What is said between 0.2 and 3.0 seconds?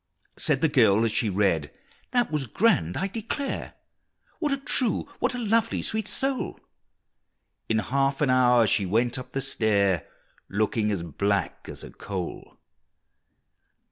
Said the girl as she read, "That was grand,